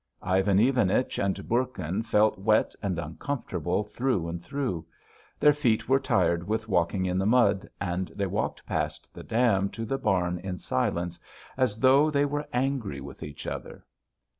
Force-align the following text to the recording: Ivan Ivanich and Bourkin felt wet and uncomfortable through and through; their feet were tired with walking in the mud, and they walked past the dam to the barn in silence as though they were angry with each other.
Ivan 0.23 0.57
Ivanich 0.57 1.19
and 1.19 1.47
Bourkin 1.47 2.01
felt 2.01 2.39
wet 2.39 2.73
and 2.81 2.97
uncomfortable 2.97 3.83
through 3.83 4.29
and 4.29 4.43
through; 4.43 4.87
their 5.39 5.53
feet 5.53 5.87
were 5.87 5.99
tired 5.99 6.47
with 6.47 6.67
walking 6.67 7.05
in 7.05 7.19
the 7.19 7.27
mud, 7.27 7.69
and 7.79 8.07
they 8.15 8.25
walked 8.25 8.65
past 8.65 9.13
the 9.13 9.21
dam 9.23 9.69
to 9.69 9.85
the 9.85 9.99
barn 9.99 10.39
in 10.39 10.57
silence 10.57 11.19
as 11.55 11.77
though 11.77 12.09
they 12.09 12.25
were 12.25 12.47
angry 12.51 12.99
with 12.99 13.21
each 13.21 13.45
other. 13.45 13.85